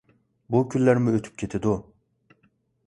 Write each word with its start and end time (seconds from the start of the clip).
بۇ 0.53 0.61
كۈنلەرمۇ 0.71 1.13
ئۆتۈپ 1.17 1.39
كېتىدۇ. 1.43 1.77